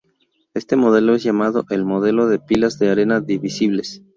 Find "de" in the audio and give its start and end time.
2.25-2.39, 2.79-2.89